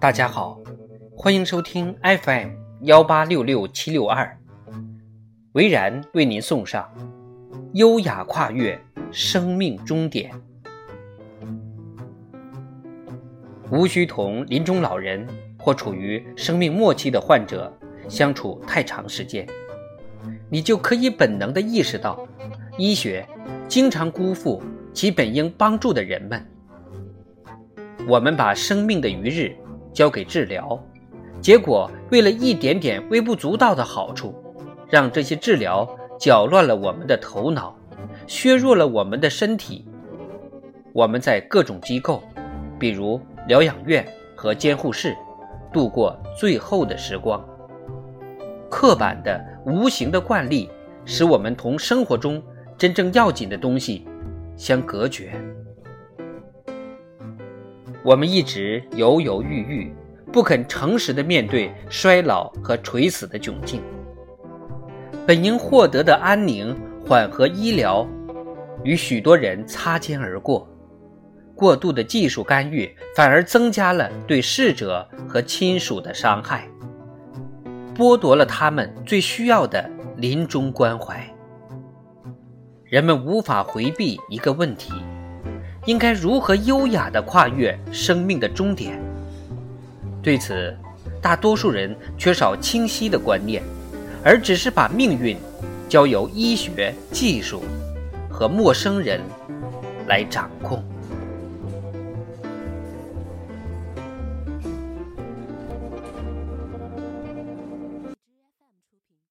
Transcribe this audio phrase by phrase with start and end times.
[0.00, 0.58] 大家好，
[1.14, 2.48] 欢迎收听 FM
[2.84, 4.34] 幺八六六七六二，
[5.52, 6.90] 维然为您送上
[7.74, 8.82] 《优雅跨越
[9.12, 10.32] 生命终点》。
[13.70, 15.28] 无需同临终老人
[15.58, 17.70] 或处于生命末期的患者
[18.08, 19.46] 相处太长时间，
[20.48, 22.26] 你就可以本能的意识到，
[22.78, 23.28] 医学
[23.68, 24.62] 经常辜负
[24.94, 26.42] 其本应帮助的人们。
[28.08, 29.54] 我们把生命的余日。
[29.92, 30.78] 交给治疗，
[31.40, 34.34] 结果为了一点点微不足道的好处，
[34.88, 37.74] 让这些治疗搅乱了我们的头脑，
[38.26, 39.84] 削弱了我们的身体。
[40.92, 42.22] 我们在各种机构，
[42.78, 45.16] 比如疗养院和监护室，
[45.72, 47.44] 度过最后的时光。
[48.68, 50.68] 刻板的、无形的惯例，
[51.04, 52.42] 使我们同生活中
[52.76, 54.06] 真正要紧的东西
[54.56, 55.32] 相隔绝。
[58.02, 59.94] 我们一直犹犹豫豫，
[60.32, 63.82] 不肯诚实的面对衰老和垂死的窘境。
[65.26, 66.74] 本应获得的安宁、
[67.06, 68.06] 缓和医疗，
[68.82, 70.66] 与许多人擦肩而过。
[71.54, 76.66] 过度的技术干预反而增加了对逝者和亲属的伤害，
[77.94, 81.22] 剥夺了他们最需要的临终关怀。
[82.84, 84.90] 人们无法回避一个问题。
[85.86, 89.00] 应该如何优雅地跨越生命的终点？
[90.22, 90.76] 对此，
[91.22, 93.62] 大多数人缺少清晰的观念，
[94.22, 95.36] 而只是把命运
[95.88, 97.62] 交由医学、技术
[98.28, 99.20] 和陌生人
[100.06, 100.84] 来掌控。